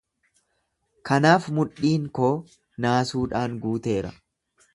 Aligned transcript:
Kanaaf 1.09 1.49
mudhiin 1.57 2.07
koo 2.21 2.31
naasuudhaan 2.87 3.61
guuteera. 3.67 4.15